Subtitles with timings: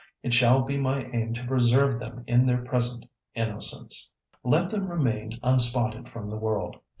[0.23, 3.05] It shall be my aim to preserve them in their present
[3.35, 4.15] innocence.
[4.43, 6.77] Let them remain unspotted from the world.